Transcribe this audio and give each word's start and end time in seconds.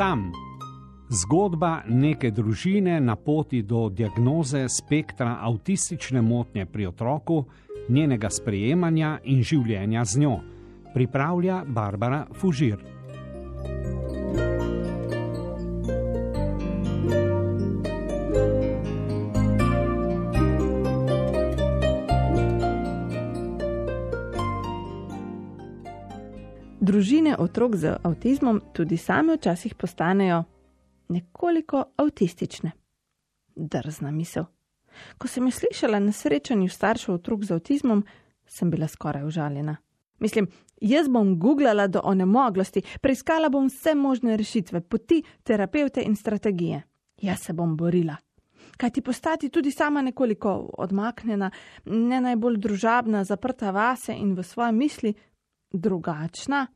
Sam. 0.00 0.32
Zgodba 1.12 1.82
neke 1.88 2.30
družine 2.32 2.94
na 3.04 3.18
poti 3.20 3.58
do 3.62 3.82
diagnoze 3.92 4.62
spektra 4.72 5.34
avtistične 5.44 6.22
motnje 6.24 6.64
pri 6.66 6.86
otroku, 6.86 7.42
njenega 7.88 8.30
sprejemanja 8.32 9.18
in 9.28 9.42
življenja 9.44 10.04
z 10.04 10.22
njo, 10.22 10.38
pripravlja 10.94 11.58
Barbara 11.68 12.22
Fužir. 12.32 12.80
Družine 26.80 27.36
otrok 27.36 27.76
z 27.76 27.98
avtizmom 28.02 28.60
tudi 28.72 28.96
same 28.96 29.34
včasih 29.36 29.74
postanejo 29.74 30.44
nekoliko 31.08 31.84
avtistične. 31.96 32.70
Drzna 33.56 34.10
misel. 34.10 34.46
Ko 35.18 35.28
sem 35.28 35.44
jo 35.44 35.52
slišala 35.52 36.00
na 36.00 36.12
srečanju 36.12 36.68
staršev 36.72 37.14
otrok 37.14 37.44
z 37.44 37.58
avtizmom, 37.58 38.00
sem 38.46 38.70
bila 38.70 38.88
skoraj 38.88 39.28
užaljena. 39.28 39.76
Mislim, 40.18 40.48
jaz 40.80 41.08
bom 41.08 41.36
googlala 41.38 41.86
do 41.86 42.00
onemoglosti, 42.04 42.82
preiskala 43.00 43.48
bom 43.48 43.68
vse 43.68 43.94
možne 43.94 44.36
rešitve, 44.36 44.80
poti, 44.80 45.22
terapeute 45.42 46.00
in 46.00 46.16
strategije. 46.16 46.82
Jaz 47.20 47.44
se 47.44 47.52
bom 47.52 47.76
borila. 47.76 48.16
Kaj 48.76 48.90
ti 48.90 49.02
postati 49.02 49.48
tudi 49.48 49.70
sama 49.70 50.02
nekoliko 50.02 50.70
odmaknjena, 50.78 51.50
ne 51.84 52.20
najbolj 52.20 52.56
družabna, 52.56 53.24
zaprta 53.24 53.70
vase 53.70 54.16
in 54.16 54.32
v 54.34 54.42
svoje 54.42 54.72
misli, 54.72 55.14
drugačna? 55.72 56.66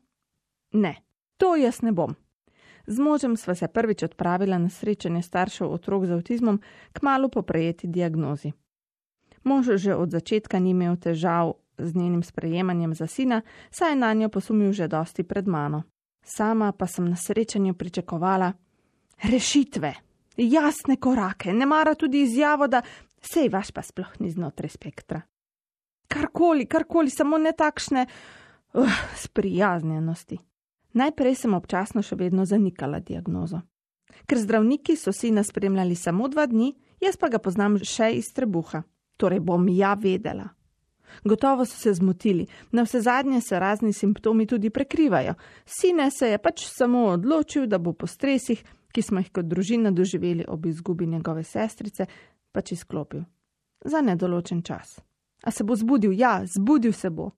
Ne, 0.73 0.95
to 1.37 1.55
jaz 1.55 1.81
ne 1.81 1.91
bom. 1.91 2.15
Z 2.87 2.99
možem 2.99 3.37
sva 3.37 3.55
se 3.55 3.67
prvič 3.67 4.03
odpravila 4.03 4.57
na 4.57 4.69
srečanje 4.69 5.21
staršev 5.21 5.71
otrok 5.71 6.05
z 6.05 6.11
avtizmom, 6.11 6.61
kmalo 6.93 7.29
po 7.29 7.41
prejeti 7.41 7.87
diagnozi. 7.87 8.53
Mož 9.43 9.77
že 9.77 9.95
od 9.95 10.11
začetka 10.11 10.59
ni 10.59 10.69
imel 10.69 10.97
težav 10.97 11.53
z 11.77 11.95
njenim 11.95 12.23
sprejemanjem 12.23 12.93
za 12.93 13.07
sina, 13.07 13.41
saj 13.71 13.91
je 13.91 13.95
na 13.95 14.13
njo 14.13 14.29
posumil 14.29 14.71
že 14.71 14.87
dosti 14.87 15.23
pred 15.23 15.47
mano. 15.47 15.83
Sama 16.25 16.71
pa 16.71 16.87
sem 16.87 17.09
na 17.09 17.15
srečanju 17.15 17.73
pričakovala 17.73 18.53
rešitve, 19.23 19.93
jasne 20.37 20.97
korake, 20.97 21.53
ne 21.53 21.65
mara 21.65 21.95
tudi 21.95 22.21
izjavo, 22.21 22.67
da 22.67 22.81
sej 23.21 23.49
vaš 23.49 23.71
pa 23.71 23.81
sploh 23.81 24.19
ni 24.19 24.31
znotraj 24.31 24.69
spektra. 24.69 25.21
Karkoli, 26.07 26.65
karkoli, 26.65 27.09
samo 27.09 27.37
ne 27.37 27.51
takšne 27.51 28.05
uh, 28.75 28.91
sprijaznjenosti. 29.17 30.39
Najprej 30.93 31.35
sem 31.35 31.53
občasno 31.53 32.03
še 32.03 32.15
vedno 32.15 32.45
zanikala 32.45 32.99
diagnozo. 32.99 33.61
Ker 34.25 34.39
zdravniki 34.39 34.95
so 34.95 35.11
sina 35.11 35.43
spremljali 35.43 35.95
samo 35.95 36.27
dva 36.31 36.45
dni, 36.47 36.71
jaz 37.03 37.17
pa 37.19 37.29
ga 37.29 37.39
poznam 37.39 37.75
še 37.83 38.13
iz 38.15 38.31
trebuha, 38.35 38.83
torej 39.19 39.41
bom 39.43 39.67
ja 39.69 39.93
vedela. 39.99 40.47
Gotovo 41.23 41.65
so 41.65 41.77
se 41.77 41.93
zmotili, 41.93 42.47
na 42.71 42.83
vse 42.83 43.01
zadnje 43.01 43.41
se 43.41 43.59
razni 43.59 43.93
simptomi 43.93 44.47
tudi 44.47 44.69
prekrivajo. 44.69 45.35
Sine 45.65 46.09
se 46.11 46.31
je 46.31 46.37
pač 46.37 46.65
samo 46.67 47.05
odločil, 47.13 47.67
da 47.67 47.77
bo 47.77 47.93
po 47.93 48.07
stresih, 48.07 48.63
ki 48.91 49.01
smo 49.01 49.19
jih 49.19 49.31
kot 49.31 49.45
družina 49.45 49.91
doživeli 49.91 50.45
ob 50.47 50.65
izgubi 50.65 51.07
njegove 51.07 51.43
sestrice, 51.43 52.07
pač 52.51 52.71
izklopil. 52.71 53.23
Za 53.85 54.01
nedoločen 54.01 54.61
čas. 54.63 54.99
A 55.43 55.51
se 55.51 55.63
bo 55.63 55.75
zbudil? 55.75 56.15
Ja, 56.15 56.41
zbudil 56.47 56.93
se 56.93 57.09
bo. 57.09 57.31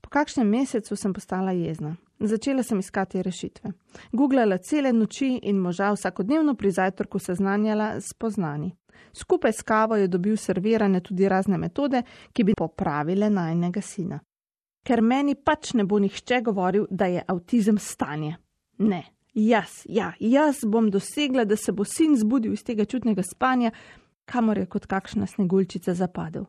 Po 0.00 0.10
kakšnem 0.10 0.48
mesecu 0.48 0.96
sem 0.96 1.12
postala 1.12 1.52
jezna. 1.52 1.96
Začela 2.20 2.62
sem 2.62 2.78
iskati 2.78 3.22
rešitve. 3.22 3.72
Googlala 4.12 4.58
cele 4.58 4.92
noči 4.92 5.40
in 5.42 5.58
moža 5.58 5.92
vsakodnevno 5.92 6.54
pri 6.54 6.70
zajtrku 6.70 7.18
seznanjala 7.18 8.00
s 8.00 8.14
poznani. 8.14 8.72
Skupaj 9.12 9.52
s 9.52 9.62
kavo 9.62 9.96
je 9.96 10.08
dobil 10.08 10.36
servirane 10.36 11.00
tudi 11.00 11.28
razne 11.28 11.58
metode, 11.58 12.02
ki 12.32 12.44
bi 12.44 12.54
popravile 12.58 13.30
najnega 13.30 13.80
sina. 13.80 14.18
Ker 14.86 15.02
meni 15.02 15.34
pač 15.34 15.74
ne 15.74 15.84
bo 15.84 15.98
nihče 15.98 16.40
govoril, 16.40 16.86
da 16.90 17.06
je 17.06 17.22
avtizem 17.26 17.78
stanje. 17.78 18.36
Ne, 18.78 19.02
jaz, 19.34 19.82
ja, 19.84 20.12
jaz 20.20 20.64
bom 20.66 20.90
dosegla, 20.90 21.44
da 21.44 21.56
se 21.56 21.72
bo 21.72 21.84
sin 21.84 22.16
zbudil 22.16 22.52
iz 22.52 22.64
tega 22.64 22.84
čutnega 22.84 23.22
spanja, 23.22 23.70
kamor 24.24 24.58
je 24.58 24.66
kot 24.66 24.86
kakšna 24.86 25.26
sneguljčica 25.26 25.94
zapadel. 25.94 26.44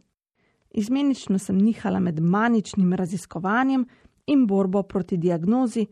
Izmenično 0.71 1.39
sem 1.39 1.57
nihala 1.57 1.99
med 1.99 2.19
maničnim 2.19 2.93
raziskovanjem 2.93 3.85
in 4.27 4.45
borbo 4.47 4.83
proti 4.83 5.17
diagnozi, 5.17 5.85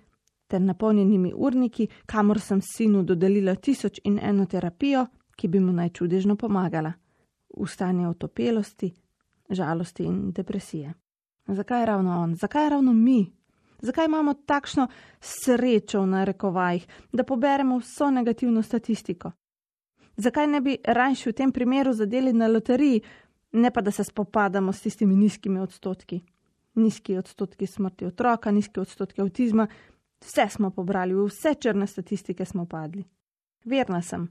ter 0.48 0.62
napolnjenimi 0.62 1.34
urniki, 1.36 1.88
kamor 2.06 2.40
sem 2.40 2.62
sinu 2.62 3.04
dodelila 3.04 3.56
tisoč 3.56 4.00
in 4.04 4.20
eno 4.22 4.46
terapijo, 4.46 5.06
ki 5.36 5.48
bi 5.48 5.60
mu 5.60 5.74
najčudežno 5.74 6.36
pomagala 6.36 6.94
v 7.58 7.68
stanje 7.68 8.08
otopelosti, 8.08 8.92
žalosti 9.50 10.04
in 10.04 10.32
depresije. 10.32 10.94
Zakaj 11.48 11.86
ravno 11.86 12.22
on, 12.22 12.36
zakaj 12.36 12.70
ravno 12.70 12.94
mi? 12.94 13.34
Zakaj 13.82 14.06
imamo 14.06 14.34
takšno 14.34 14.88
srečo 15.20 16.02
v 16.02 16.08
narekovajih, 16.08 16.88
da 17.14 17.24
poberemo 17.24 17.78
vso 17.78 18.10
negativno 18.12 18.62
statistiko? 18.62 19.32
Zakaj 20.18 20.48
ne 20.48 20.62
bi 20.62 20.78
rajši 20.84 21.30
v 21.30 21.34
tem 21.34 21.52
primeru 21.52 21.94
zadeli 21.94 22.34
na 22.34 22.48
loteriji, 22.48 23.02
ne 23.52 23.72
pa 23.72 23.82
da 23.82 23.92
se 23.92 24.04
spopadamo 24.04 24.74
s 24.74 24.82
tistimi 24.82 25.16
nizkimi 25.16 25.60
odstotki? 25.60 26.22
Nizki 26.76 27.18
odstotki 27.18 27.68
smrti 27.68 28.06
otroka, 28.06 28.52
nizki 28.52 28.80
odstotki 28.80 29.22
avtizma, 29.22 29.68
vse 30.22 30.50
smo 30.50 30.72
pobrali, 30.72 31.16
v 31.16 31.26
vse 31.26 31.56
črne 31.56 31.88
statistike 31.88 32.46
smo 32.46 32.66
padli. 32.66 33.06
Verna 33.66 34.02
sem, 34.02 34.28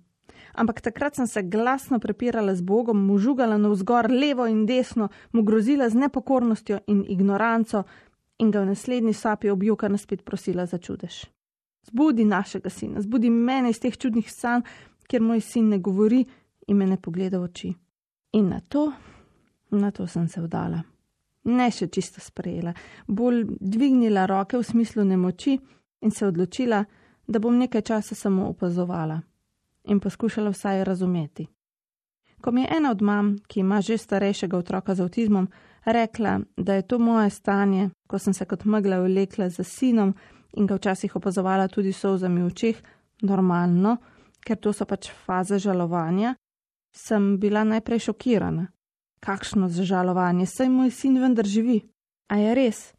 Ampak 0.55 0.81
takrat 0.81 1.15
sem 1.17 1.27
se 1.27 1.43
glasno 1.43 1.99
prepirala 1.99 2.55
z 2.55 2.63
Bogom, 2.63 3.07
mu 3.07 3.19
žugala 3.19 3.59
navzgor 3.59 4.11
levo 4.11 4.47
in 4.47 4.67
desno, 4.67 5.09
mu 5.33 5.43
grozila 5.43 5.89
z 5.89 5.95
nepokornostjo 5.95 6.81
in 6.87 7.05
ignoranco 7.09 7.85
in 8.39 8.51
ga 8.51 8.61
v 8.61 8.67
naslednji 8.73 9.13
sapi 9.13 9.51
objokana 9.51 9.99
spet 9.99 10.25
prosila 10.25 10.67
za 10.67 10.79
čudež. 10.79 11.25
Zbudi 11.87 12.25
našega 12.25 12.71
sina, 12.71 13.01
zbudi 13.01 13.31
mene 13.31 13.71
iz 13.71 13.81
teh 13.81 13.97
čudnih 13.97 14.31
sanj, 14.33 14.65
kjer 15.07 15.23
moj 15.23 15.41
sin 15.41 15.69
ne 15.69 15.79
govori 15.79 16.25
in 16.67 16.77
me 16.77 16.87
ne 16.87 16.97
pogleda 16.97 17.39
v 17.39 17.47
oči. 17.47 17.75
In 18.37 18.49
na 18.49 18.61
to, 18.69 18.93
na 19.71 19.91
to 19.91 20.07
sem 20.07 20.29
se 20.29 20.41
vdala. 20.41 20.83
Ne 21.45 21.71
še 21.71 21.87
čisto 21.89 22.21
sprejela, 22.21 22.75
bolj 23.09 23.47
dvignila 23.61 24.27
roke 24.27 24.59
v 24.59 24.67
smislu 24.67 25.05
nemoči 25.09 25.55
in 26.03 26.11
se 26.11 26.27
odločila, 26.27 26.83
da 27.27 27.41
bom 27.41 27.57
nekaj 27.59 27.83
časa 27.83 28.15
samo 28.15 28.51
opazovala 28.51 29.21
in 29.89 30.01
poskušala 30.01 30.51
vsaj 30.53 30.85
razumeti. 30.85 31.47
Ko 32.41 32.53
mi 32.53 32.67
je 32.67 32.77
ena 32.77 32.91
od 32.91 33.03
mam, 33.03 33.37
ki 33.49 33.61
ima 33.61 33.81
že 33.81 33.99
starejšega 33.99 34.59
otroka 34.59 34.95
z 34.95 35.07
avtizmom, 35.07 35.49
rekla, 35.87 36.41
da 36.57 36.75
je 36.75 36.83
to 36.83 36.99
moje 36.99 37.31
stanje, 37.31 37.91
ko 38.07 38.19
sem 38.19 38.35
se 38.35 38.45
kot 38.45 38.65
megla 38.65 39.01
vlekla 39.01 39.49
za 39.49 39.65
sinom 39.65 40.15
in 40.53 40.67
ga 40.67 40.77
včasih 40.77 41.17
opazovala 41.17 41.69
tudi 41.69 41.93
solzami 41.93 42.43
v 42.43 42.47
očeh, 42.47 42.83
normalno, 43.23 43.97
ker 44.45 44.59
to 44.61 44.73
so 44.73 44.85
pač 44.85 45.09
faze 45.25 45.59
žalovanja, 45.59 46.35
sem 46.97 47.39
bila 47.39 47.65
najprej 47.65 47.99
šokirana. 47.99 48.67
Kakšno 49.21 49.69
zažalovanje, 49.69 50.47
saj 50.47 50.69
moj 50.69 50.91
sin 50.91 51.19
vendar 51.21 51.47
živi. 51.47 51.81
A 52.29 52.39
je 52.39 52.55
res? 52.55 52.93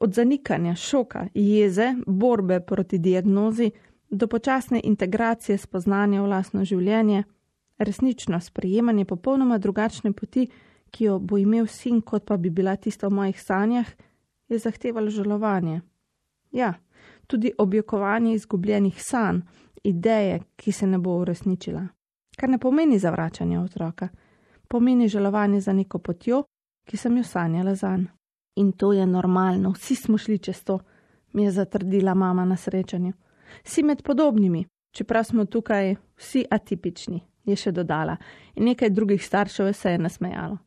Od 0.00 0.14
zanikanja, 0.14 0.74
šoka, 0.74 1.26
jeze, 1.34 1.94
borbe 2.06 2.60
proti 2.60 2.98
diagnozi, 2.98 3.70
do 4.10 4.26
počasne 4.26 4.80
integracije 4.84 5.58
spoznanja 5.58 6.22
v 6.22 6.28
lastno 6.28 6.64
življenje, 6.64 7.24
resnično 7.78 8.40
sprejemanje 8.40 9.04
popolnoma 9.04 9.58
drugačne 9.58 10.12
poti, 10.12 10.46
ki 10.90 11.04
jo 11.04 11.18
bo 11.18 11.38
imel 11.38 11.66
sin, 11.66 12.00
kot 12.00 12.24
pa 12.24 12.36
bi 12.36 12.50
bila 12.50 12.76
tista 12.76 13.08
v 13.08 13.18
mojih 13.20 13.40
sanjah, 13.42 13.88
je 14.48 14.58
zahtevalo 14.58 15.10
žalovanje. 15.10 15.80
Ja, 16.50 16.74
tudi 17.26 17.52
objokovanje 17.58 18.34
izgubljenih 18.34 19.02
sanj, 19.02 19.42
ideje, 19.84 20.40
ki 20.56 20.72
se 20.72 20.86
ne 20.86 20.98
bo 20.98 21.18
uresničila. 21.20 21.86
Kar 22.38 22.48
ne 22.48 22.58
pomeni 22.58 22.98
zavračanje 22.98 23.58
otroka, 23.58 24.08
pomeni 24.68 25.08
žalovanje 25.08 25.60
za 25.60 25.72
neko 25.72 25.98
potjo, 25.98 26.44
ki 26.86 26.96
sem 26.96 27.16
jo 27.16 27.24
sanjala 27.24 27.74
zanj. 27.74 28.06
In 28.56 28.72
to 28.72 28.92
je 28.92 29.06
normalno, 29.06 29.72
vsi 29.74 29.94
smo 29.94 30.18
šli 30.18 30.38
čez 30.38 30.62
to, 30.64 30.78
mi 31.32 31.44
je 31.44 31.50
zatrdila 31.50 32.14
mama 32.14 32.44
na 32.44 32.56
srečanju 32.56 33.12
si 33.64 33.82
med 33.82 34.02
podobnimi, 34.02 34.66
čeprav 34.90 35.24
smo 35.24 35.44
tukaj 35.44 35.94
vsi 36.16 36.44
atipični, 36.50 37.20
je 37.44 37.56
še 37.56 37.72
dodala, 37.72 38.16
in 38.54 38.68
nekaj 38.70 38.90
drugih 38.90 39.24
staršev 39.24 39.72
se 39.72 39.90
je 39.90 39.98
nasmejalo. 39.98 40.58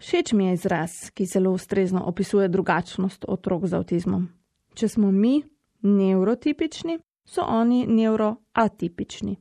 Všeč 0.00 0.32
mi 0.32 0.46
je 0.46 0.54
izraz, 0.54 1.10
ki 1.14 1.26
zelo 1.26 1.52
ustrezno 1.54 2.02
opisuje 2.06 2.48
drugačnost 2.48 3.24
otrok 3.28 3.66
z 3.66 3.78
avtizmom. 3.78 4.26
Če 4.74 4.88
smo 4.88 5.10
mi 5.12 5.42
neurotipični, 5.82 6.98
so 7.26 7.44
oni 7.46 7.86
neuroatipični. 7.86 9.38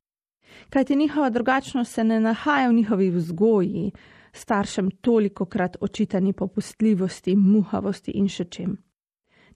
Kajti 0.69 0.95
njihova 0.95 1.29
drugačnost 1.29 1.94
se 1.94 2.03
ne 2.03 2.19
nahaja 2.19 2.69
v 2.69 2.73
njihovi 2.73 3.09
vzgoji, 3.09 3.91
staršem 4.33 4.91
toliko 4.91 5.45
krat 5.45 5.77
očitani 5.81 6.33
popustljivosti, 6.33 7.35
muhavosti 7.35 8.11
in 8.11 8.27
še 8.27 8.45
čem. 8.45 8.77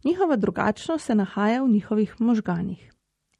Njihova 0.05 0.35
drugačnost 0.35 1.05
se 1.05 1.15
nahaja 1.15 1.63
v 1.63 1.69
njihovih 1.69 2.15
možganih 2.19 2.91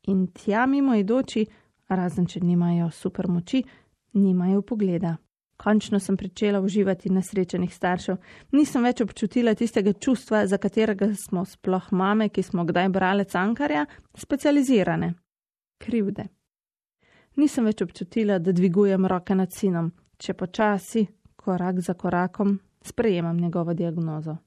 In 0.08 0.28
tja 0.28 0.66
mimo 0.66 0.96
idoči, 0.96 1.46
razen 1.90 2.28
če 2.28 2.40
nimajo 2.40 2.90
super 2.96 3.28
moči, 3.28 3.64
nimajo 4.16 4.62
pogleda. 4.64 5.18
Končno 5.58 6.00
sem 6.00 6.16
začela 6.22 6.62
uživati 6.62 7.10
na 7.10 7.22
srečenih 7.22 7.74
staršev. 7.74 8.18
Nisem 8.54 8.84
več 8.84 9.02
občutila 9.02 9.56
tistega 9.58 9.94
čustva, 9.94 10.46
za 10.48 10.58
katerega 10.58 11.10
smo 11.16 11.44
sploh 11.46 11.92
mame, 11.92 12.30
ki 12.30 12.44
smo 12.44 12.64
kdaj 12.64 12.90
brale 12.94 13.26
cankarja, 13.26 13.86
specializirane. 14.16 15.14
Krivde. 15.82 16.30
Nisem 17.38 17.68
več 17.70 17.82
občutila, 17.86 18.40
da 18.40 18.52
dvigujem 18.52 19.06
roke 19.06 19.36
nad 19.38 19.54
sinom, 19.54 19.92
če 20.18 20.34
počasi, 20.34 21.04
korak 21.38 21.80
za 21.86 21.94
korakom, 21.94 22.56
sprejemam 22.82 23.38
njegovo 23.38 23.74
diagnozo. 23.78 24.38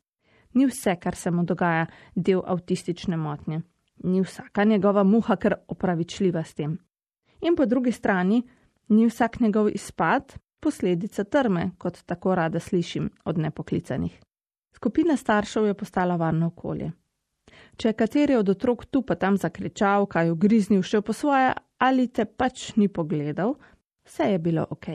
Ni 0.54 0.66
vse, 0.66 0.96
kar 0.98 1.14
se 1.14 1.30
mu 1.30 1.44
dogaja, 1.46 1.86
del 2.14 2.42
avtistične 2.42 3.16
motnje. 3.16 3.60
Ni 4.04 4.22
vsaka 4.24 4.64
njegova 4.64 5.04
muha 5.04 5.36
kar 5.36 5.54
opravičljiva 5.68 6.42
s 6.44 6.54
tem. 6.54 6.78
In 7.46 7.56
po 7.56 7.66
drugi 7.66 7.92
strani, 7.92 8.42
ni 8.88 9.06
vsak 9.06 9.40
njegov 9.40 9.68
izpad 9.70 10.34
posledica 10.60 11.24
trme, 11.24 11.70
kot 11.78 12.02
tako 12.06 12.34
rada 12.34 12.60
slišim 12.60 13.10
od 13.24 13.38
nepoklicanih. 13.38 14.18
Skupina 14.74 15.16
staršev 15.16 15.66
je 15.66 15.74
postala 15.74 16.16
varno 16.16 16.46
okolje. 16.46 16.90
Če 17.76 17.88
je 17.88 17.98
kateri 17.98 18.36
od 18.36 18.48
otrok 18.48 18.86
tu 18.86 19.02
pa 19.02 19.14
tam 19.14 19.36
zakričal, 19.36 20.06
kaj 20.06 20.30
ugriznil 20.30 20.82
še 20.82 21.00
po 21.02 21.12
svoje, 21.12 21.52
ali 21.78 22.08
te 22.08 22.24
pač 22.24 22.74
ni 22.76 22.88
pogledal, 22.88 23.56
vse 24.06 24.32
je 24.32 24.38
bilo 24.38 24.66
ok. 24.70 24.88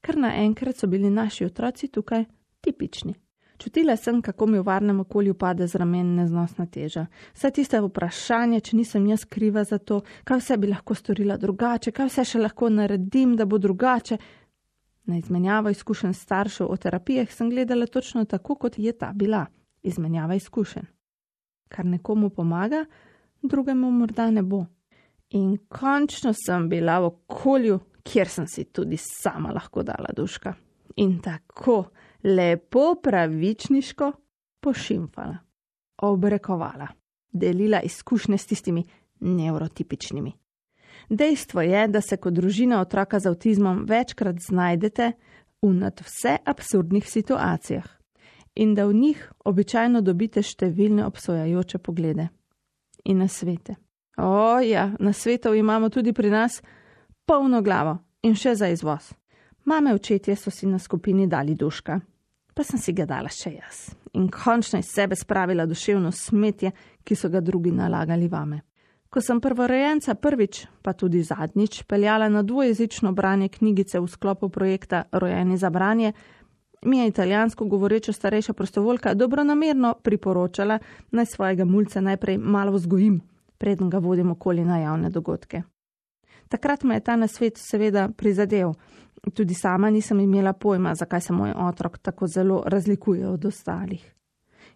Ker 0.00 0.16
naenkrat 0.16 0.76
so 0.76 0.86
bili 0.86 1.10
naši 1.10 1.44
otroci 1.44 1.88
tukaj 1.88 2.24
tipični. 2.60 3.14
Čutila 3.58 3.96
sem, 3.96 4.22
kako 4.22 4.46
mi 4.46 4.58
v 4.58 4.62
varnem 4.62 5.00
okolju 5.00 5.34
pade 5.34 5.66
z 5.66 5.74
ramen 5.74 6.14
neznosna 6.16 6.66
teža. 6.66 7.08
Vse 7.34 7.50
tiste 7.50 7.80
vprašanje, 7.82 8.60
če 8.60 8.76
nisem 8.78 9.06
jaz 9.10 9.24
kriva 9.26 9.64
za 9.66 9.80
to, 9.82 10.04
kaj 10.24 10.38
vse 10.38 10.56
bi 10.62 10.70
lahko 10.70 10.94
storila 10.94 11.36
drugače, 11.36 11.90
kaj 11.90 12.06
vse 12.06 12.24
še 12.24 12.42
lahko 12.44 12.70
naredim, 12.70 13.34
da 13.36 13.48
bo 13.50 13.58
drugače. 13.58 14.18
Na 15.10 15.18
izmenjavo 15.18 15.72
izkušenj 15.74 16.14
staršev 16.14 16.70
o 16.70 16.76
terapijah 16.76 17.32
sem 17.34 17.50
gledala 17.50 17.86
točno 17.86 18.24
tako, 18.24 18.54
kot 18.54 18.78
je 18.78 18.92
ta 18.92 19.10
bila- 19.12 19.46
izmenjava 19.90 20.38
izkušenj. 20.38 20.86
Kar 21.68 21.84
nekomu 21.86 22.30
pomaga, 22.30 22.84
drugemu 23.42 23.90
morda 23.90 24.30
ne 24.30 24.42
bo. 24.42 24.64
In 25.30 25.56
končno 25.68 26.32
sem 26.32 26.68
bila 26.68 26.98
v 27.00 27.10
okolju, 27.10 27.78
kjer 28.02 28.28
sem 28.28 28.46
si 28.48 28.64
tudi 28.64 28.96
sama 28.96 29.52
lahko 29.52 29.82
dala 29.82 30.12
duška. 30.16 30.54
In 30.96 31.18
tako 31.22 31.90
lepo 32.24 32.94
pravičniško 33.02 34.12
pošimfala, 34.60 35.36
obrekovala, 36.02 36.88
delila 37.32 37.80
izkušnje 37.80 38.38
s 38.38 38.46
tistimi 38.46 38.84
neurotipičnimi. 39.20 40.32
Dejstvo 41.08 41.60
je, 41.60 41.88
da 41.88 42.00
se 42.00 42.16
kot 42.16 42.32
družina 42.32 42.80
otroka 42.80 43.20
z 43.20 43.28
avtizmom 43.28 43.84
večkrat 43.88 44.40
znajdete 44.40 45.12
v 45.62 45.72
nadvse 45.72 46.36
absurdnih 46.44 47.08
situacijah 47.08 47.97
in 48.58 48.74
da 48.74 48.86
v 48.86 48.94
njih 48.94 49.20
običajno 49.44 50.02
dobite 50.02 50.42
številne 50.42 51.06
obsojajoče 51.06 51.78
poglede 51.78 52.28
in 53.04 53.22
nasvete. 53.22 53.76
O, 54.18 54.58
ja, 54.60 54.90
nasvetov 54.98 55.54
imamo 55.54 55.88
tudi 55.88 56.12
pri 56.12 56.30
nas 56.30 56.58
polno 57.26 57.62
glavo 57.62 57.98
in 58.26 58.34
še 58.34 58.56
za 58.58 58.68
izvoz. 58.68 59.12
Mame 59.64 59.94
očetje 59.94 60.36
so 60.36 60.50
si 60.50 60.66
na 60.66 60.78
skupini 60.78 61.28
dali 61.28 61.54
duška, 61.54 62.00
pa 62.54 62.64
sem 62.64 62.80
si 62.82 62.92
ga 62.92 63.06
dala 63.06 63.30
še 63.30 63.54
jaz 63.54 63.82
in 64.18 64.26
končno 64.32 64.78
iz 64.78 64.88
sebe 64.90 65.16
spravila 65.16 65.66
duševno 65.66 66.10
smetje, 66.12 66.72
ki 67.04 67.14
so 67.14 67.28
ga 67.28 67.40
drugi 67.40 67.70
nalagali 67.70 68.28
vame. 68.28 68.62
Ko 69.08 69.20
sem 69.24 69.40
prvorojenca 69.40 70.14
prvič, 70.14 70.66
pa 70.82 70.92
tudi 70.92 71.22
zadnjič, 71.22 71.82
peljala 71.88 72.28
na 72.28 72.42
dvojezično 72.42 73.12
branje 73.12 73.48
knjigice 73.48 74.00
v 74.00 74.08
sklopu 74.08 74.48
projekta 74.48 75.04
Rojeni 75.12 75.56
za 75.56 75.70
branje, 75.70 76.12
mi 76.82 76.98
je 76.98 77.08
italijansko 77.08 77.64
govoreča 77.64 78.12
starejša 78.12 78.52
prostovoljka 78.52 79.14
dobronamerno 79.14 79.94
priporočala, 80.02 80.78
naj 81.10 81.26
svojega 81.26 81.64
mulca 81.64 82.00
najprej 82.00 82.38
malo 82.38 82.72
vzgojim, 82.72 83.20
preden 83.58 83.90
ga 83.90 83.98
vodim 83.98 84.30
okoli 84.30 84.64
na 84.64 84.78
javne 84.78 85.10
dogodke. 85.10 85.62
Takrat 86.48 86.82
me 86.82 86.94
je 86.94 87.00
ta 87.00 87.16
nasvet 87.16 87.56
seveda 87.56 88.08
prizadel. 88.16 88.72
Tudi 89.34 89.54
sama 89.54 89.90
nisem 89.90 90.20
imela 90.20 90.52
pojma, 90.52 90.94
zakaj 90.94 91.20
se 91.20 91.32
moj 91.32 91.52
otrok 91.56 91.98
tako 91.98 92.26
zelo 92.26 92.62
razlikuje 92.66 93.28
od 93.28 93.44
ostalih. 93.44 94.14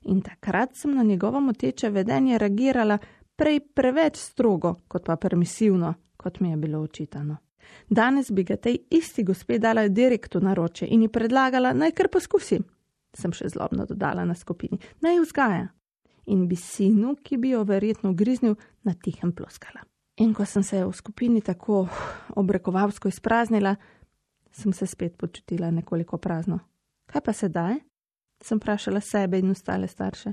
In 0.03 0.21
takrat 0.21 0.75
sem 0.75 0.95
na 0.95 1.03
njegovo 1.03 1.41
moteče 1.41 1.91
vedenje 1.91 2.39
reagirala 2.39 2.99
prej 3.37 3.61
preveč 3.75 4.17
strogo, 4.17 4.75
kot 4.89 5.05
pa 5.05 5.17
permisivno, 5.17 5.95
kot 6.17 6.41
mi 6.41 6.51
je 6.51 6.57
bilo 6.57 6.81
očitano. 6.81 7.37
Danes 7.91 8.31
bi 8.31 8.45
ga 8.45 8.57
tej 8.57 8.79
isti 8.91 9.25
gospe 9.25 9.59
dala 9.59 9.89
direktu 9.89 10.41
na 10.41 10.55
roče 10.55 10.87
in 10.87 11.03
ji 11.03 11.09
predlagala, 11.09 11.73
naj 11.73 11.93
kar 11.93 12.09
poskusi. 12.09 12.61
Sem 13.15 13.33
še 13.33 13.51
zlobno 13.53 13.87
dodala 13.87 14.25
na 14.25 14.35
skupini, 14.35 14.79
naj 15.01 15.21
vzgaja. 15.21 15.69
In 16.33 16.47
bi 16.49 16.57
sinu, 16.57 17.17
ki 17.23 17.37
bi 17.37 17.53
jo 17.53 17.65
verjetno 17.69 18.15
griznil, 18.15 18.55
na 18.83 18.95
tihem 18.95 19.33
ploskala. 19.33 19.83
In 20.23 20.35
ko 20.35 20.45
sem 20.47 20.63
se 20.63 20.85
v 20.85 20.93
skupini 20.93 21.41
tako 21.43 21.87
obrekovalsko 22.37 23.09
izpraznila, 23.09 23.77
sem 24.53 24.73
se 24.73 24.87
spet 24.87 25.17
počutila 25.19 25.71
nekoliko 25.71 26.19
prazno. 26.19 26.61
Kaj 27.11 27.25
pa 27.25 27.33
sedaj? 27.33 27.81
sem 28.43 28.59
vprašala 28.59 29.01
sebe 29.01 29.39
in 29.39 29.51
ostale 29.51 29.89
starše. 29.89 30.33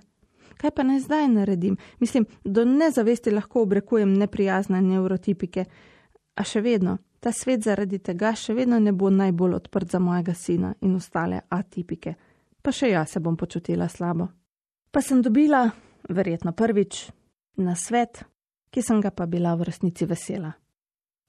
Kaj 0.57 0.71
pa 0.71 0.83
naj 0.83 0.99
zdaj 0.99 1.27
naredim? 1.27 1.77
Mislim, 1.99 2.25
do 2.43 2.65
nezavesti 2.65 3.31
lahko 3.31 3.61
obrekujem 3.61 4.13
neprijazne 4.13 4.81
neurotipike, 4.81 5.65
a 6.35 6.43
še 6.43 6.61
vedno, 6.61 6.97
ta 7.19 7.31
svet 7.31 7.63
zaradi 7.63 7.99
tega 7.99 8.33
še 8.35 8.53
vedno 8.53 8.79
ne 8.79 8.91
bo 8.91 9.09
najbolj 9.09 9.55
odprt 9.55 9.91
za 9.91 9.99
mojega 9.99 10.33
sina 10.33 10.73
in 10.81 10.95
ostale 10.95 11.41
atipike, 11.49 12.15
pa 12.61 12.71
še 12.71 12.91
jaz 12.93 13.15
se 13.15 13.19
bom 13.19 13.37
počutila 13.37 13.87
slabo. 13.89 14.27
Pa 14.91 15.01
sem 15.01 15.21
dobila, 15.21 15.69
verjetno 16.09 16.53
prvič, 16.53 17.09
na 17.57 17.75
svet, 17.75 18.23
ki 18.71 18.81
sem 18.81 19.01
ga 19.01 19.11
pa 19.11 19.25
bila 19.25 19.55
v 19.55 19.69
resnici 19.69 20.05
vesela 20.05 20.53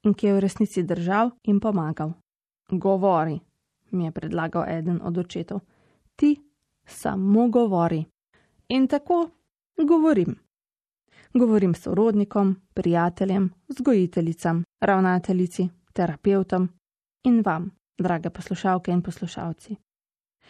in 0.01 0.13
ki 0.17 0.27
je 0.27 0.33
v 0.33 0.41
resnici 0.41 0.83
držal 0.83 1.31
in 1.45 1.59
pomagal. 1.59 2.13
Govori, 2.71 3.35
mi 3.91 4.05
je 4.05 4.11
predlagal 4.11 4.65
eden 4.67 5.01
od 5.03 5.17
očetov, 5.17 5.59
ti 6.15 6.39
samo 6.85 7.49
govori. 7.49 8.05
In 8.69 8.87
tako 8.87 9.29
govorim. 9.77 10.35
Govorim 11.33 11.73
sorodnikom, 11.75 12.55
prijateljem, 12.73 13.51
vzgojiteljicam, 13.67 14.63
ravnateljici, 14.79 15.69
terapeutom 15.93 16.69
in 17.23 17.41
vam, 17.45 17.71
drage 17.97 18.29
poslušalke 18.29 18.91
in 18.91 19.01
poslušalci. 19.01 19.75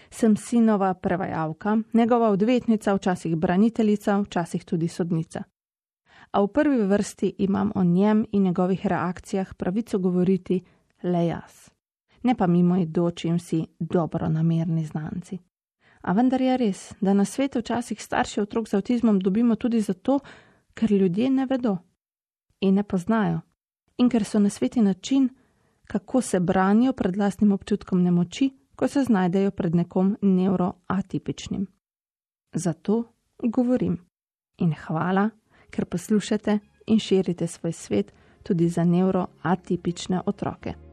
Sem 0.10 0.36
sinova 0.38 0.93
prevajalka, 0.93 1.77
njegova 1.93 2.29
odvetnica, 2.29 2.93
včasih 2.93 3.36
braniteljica, 3.36 4.19
včasih 4.19 4.65
tudi 4.65 4.88
sodnica 4.88 5.43
a 6.31 6.41
v 6.41 6.48
prvi 6.48 6.88
vrsti 6.88 7.36
imam 7.38 7.71
o 7.75 7.83
njem 7.83 8.25
in 8.31 8.43
njegovih 8.43 8.88
reakcijah 8.88 9.53
pravico 9.55 10.00
govoriti 10.00 10.63
le 11.03 11.25
jaz, 11.25 11.69
ne 12.24 12.36
pa 12.36 12.48
mimo 12.48 12.77
idoči 12.77 13.27
in 13.27 13.36
vsi 13.36 13.65
dobro 13.79 14.29
namerni 14.29 14.86
znanci. 14.86 15.38
A 16.01 16.13
vendar 16.13 16.41
je 16.41 16.57
res, 16.57 16.93
da 17.01 17.13
na 17.13 17.25
svetu 17.25 17.60
včasih 17.60 18.03
starši 18.03 18.41
otrok 18.41 18.67
z 18.67 18.74
avtizmom 18.74 19.19
dobimo 19.19 19.55
tudi 19.55 19.81
zato, 19.81 20.19
ker 20.74 20.91
ljudje 20.91 21.29
ne 21.29 21.45
vedo 21.45 21.77
in 22.62 22.75
ne 22.75 22.83
poznajo, 22.83 23.41
in 24.01 24.10
ker 24.10 24.25
so 24.25 24.39
na 24.39 24.50
sveti 24.50 24.81
način, 24.81 25.29
kako 25.86 26.22
se 26.22 26.39
branijo 26.39 26.93
pred 26.93 27.17
lastnim 27.17 27.51
občutkom 27.51 28.03
nemoči, 28.03 28.50
ko 28.75 28.88
se 28.88 29.03
znajdejo 29.03 29.51
pred 29.51 29.75
nekom 29.75 30.17
neuroatipičnim. 30.22 31.67
Zato 32.55 33.03
govorim 33.43 33.98
in 34.58 34.74
hvala 34.74 35.29
ker 35.72 35.86
poslušate 35.86 36.60
in 36.88 37.00
širite 37.00 37.48
svoj 37.48 37.72
svet 37.72 38.13
tudi 38.43 38.70
za 38.70 38.84
neuroatipične 38.84 40.22
otroke. 40.25 40.90